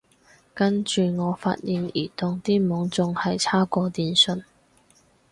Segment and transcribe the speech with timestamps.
[0.55, 4.43] 跟住我發現移動啲網仲係差過電信